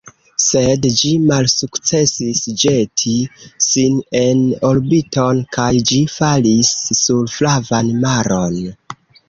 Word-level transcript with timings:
Sed 0.43 0.85
ĝi 1.01 1.09
malsukcesis 1.31 2.41
ĵeti 2.63 3.13
sin 3.67 4.01
en 4.23 4.43
orbiton, 4.71 5.45
kaj 5.59 5.71
ĝi 5.93 6.03
falis 6.17 6.75
sur 7.05 7.33
Flavan 7.39 7.97
Maron. 8.07 8.61